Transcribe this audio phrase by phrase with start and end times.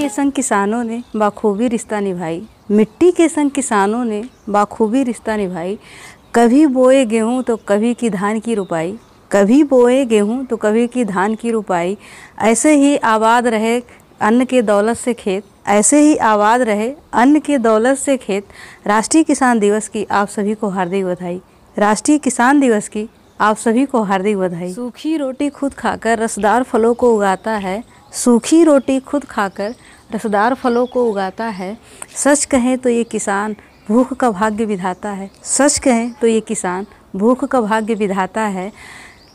[0.00, 5.78] के संग किसानों ने बाखूबी रिश्ता निभाई। मिट्टी के संग किसानों ने बाखूबी रिश्ता निभाई।
[6.34, 8.96] कभी बोए गेहूँ तो कभी की धान की रुपाई।
[9.30, 11.96] कभी बोए गेहूँ तो कभी की धान की रुपाई।
[12.38, 13.80] ऐसे ही आबाद रहे
[14.20, 18.46] अन्न के दौलत से खेत। ऐसे ही आबाद रहे अन्न के दौलत से खेत।
[18.86, 21.40] राष्ट्रीय किसान दिवस की आप सभी को हार्दिक बधाई।
[21.76, 23.08] राष्ट्रीय किसान दिवस की
[23.40, 27.82] आप सभी को हार्दिक बधाई। सूखी रोटी खुद खाकर रसदार फलों को उगाता है।
[28.12, 29.74] सूखी रोटी खुद खाकर
[30.14, 31.76] रसदार फलों को उगाता है।
[32.16, 33.54] सच कहें तो ये किसान
[33.88, 38.70] भूख का भाग्य विधाता है। सच कहें तो ये किसान भूख का भाग्य विधाता है।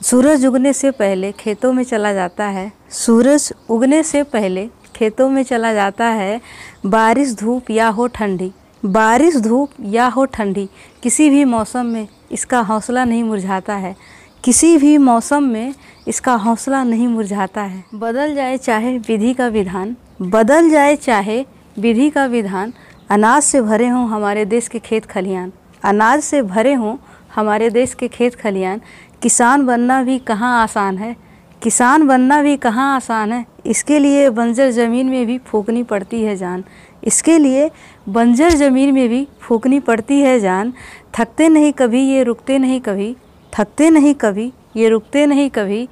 [0.01, 5.41] सूरज उगने से पहले खेतों में चला जाता है। सूरज उगने से पहले खेतों में
[5.43, 6.39] चला जाता है।
[6.85, 8.51] बारिश धूप या हो ठंडी,
[8.83, 10.67] बारिश धूप या हो ठंडी,
[11.03, 13.95] किसी भी मौसम में इसका हौसला नहीं मुरझाता है।
[14.45, 15.73] किसी भी मौसम में
[16.07, 21.39] इसका हौसला नहीं मुरझाता है। बदल जाए चाहे विधि का विधान, बदल जाए चाहे
[21.79, 22.73] विधि का विधान,
[23.09, 25.51] अनाज से भरे हों हमारे देश के खेत खलियान।
[25.83, 26.95] अनाज से भरे हों
[27.35, 28.81] हमारे देश के खेत खलियान।
[29.21, 31.15] किसान बनना भी कहाँ आसान है?
[31.61, 33.45] किसान बनना भी कहाँ आसान है?
[33.65, 36.63] इसके लिए बंजर ज़मीन में भी फूकनी पड़ती है जान।
[37.03, 37.69] इसके लिए
[38.09, 40.73] बंजर ज़मीन में भी फूकनी पड़ती है जान।
[41.13, 43.15] थकते नहीं कभी ये, रुकते नहीं कभी।
[43.59, 45.89] थकते नहीं कभी, ये रुकते नहीं कभी।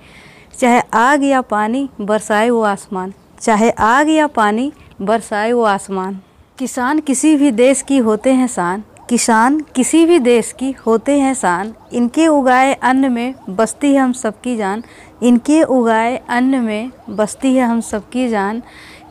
[0.60, 6.20] चाहे आग या पानी, बरसाए वो आसमान। चाहे आग या पानी, बरसाए वो आसमान।
[6.60, 11.34] किसान किसी भी देश की होते हैं शान। किसान किसी भी देश की होते हैं
[11.34, 14.84] शान। इनके उगाए अन्न में बसती है हम सबकी जान।
[15.24, 18.64] इनके उगाए अन्न में बसती है हम सबकी जान।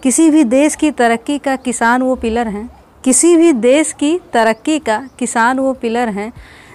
[0.02, 2.70] किसी भी देश की तरक्की का किसान वो पिलर हैं।
[3.04, 6.32] किसी भी देश की तरक्की का किसान वो पिलर हैं।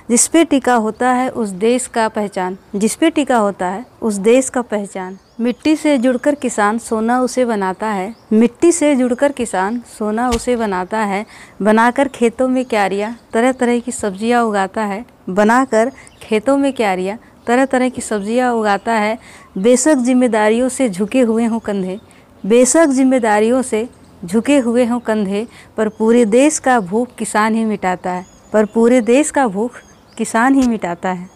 [0.09, 4.15] जिस पे टिका होता है, उस देश का पहचान। जिस पे टिका होता है, उस
[4.15, 9.81] देश का पहचान। मिट्टी से जुड़कर किसान सोना उसे बनाता है। मिट्टी से जुड़कर किसान
[9.97, 11.25] सोना उसे बनाता है।
[11.61, 17.17] बनाकर खेतों में क्यारियाँ तरह तरह की सब्ज़ियाँ उगाता है। बनाकर खेतों में क्यारियाँ
[17.47, 19.17] तरह तरह की सब्ज़ियाँ उगाता है।
[19.57, 21.99] बेशक जिम्मेदारियों से झुके हुए हों कंधे।
[22.43, 23.87] बेशक जिम्मेदारियों से
[24.25, 25.45] झुके हुए हों कंधे।
[25.77, 29.71] पर पूरे देश का भूख किसान ही मिटाता है। पर पूरे देश का भूख
[30.17, 31.29] किसान ही मिटाता है।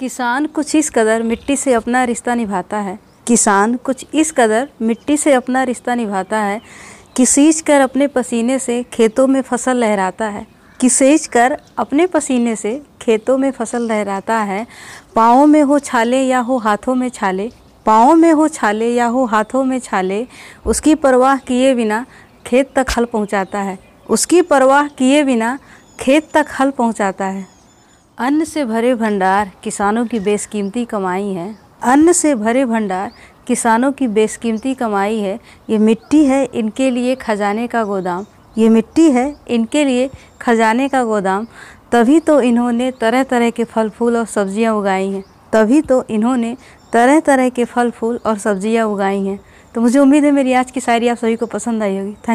[0.00, 5.16] किसान कुछ इस कदर मिट्टी से अपना रिश्ता निभाता है। किसान कुछ इस कदर मिट्टी
[5.16, 6.60] से अपना रिश्ता निभाता है
[7.16, 10.46] कि सींच कर अपने पसीने से खेतों में फ़सल लहराता है।
[10.80, 14.66] कि सेच कर अपने पसीने से खेतों में फ़सल लहराता है।
[15.16, 17.50] पाँव में हो छाले या हो हाथों में छाले,
[17.86, 20.26] पाँव में हो छाले या हो हाथों में छाले,
[20.66, 22.06] उसकी परवाह किए बिना
[22.46, 23.78] खेत तक हल पहुंचाता है।
[24.10, 25.58] उसकी परवाह किए बिना
[26.00, 27.59] खेत तक हल पहुंचाता है।
[28.20, 33.10] अन्न से भरे भंडार किसानों की बेशकीमती कमाई है। अन्न से भरे भंडार
[33.46, 35.38] किसानों की बेशकीमती कमाई है।
[35.70, 38.26] ये मिट्टी है, इनके लिए खजाने का गोदाम।
[38.56, 40.10] ये मिट्टी है, इनके लिए
[40.40, 41.46] खजाने का गोदाम।
[41.92, 46.56] तभी तो इन्होंने तरह तरह के फल फूल और सब्ज़ियाँ उगाई हैं। तभी तो इन्होंने
[46.92, 49.40] तरह तरह के फल फूल और सब्ज़ियाँ उगाई हैं।
[49.74, 52.28] तो मुझे उम्मीद है मेरी आज की शायरी आप सभी को पसंद आई होगी। थैंक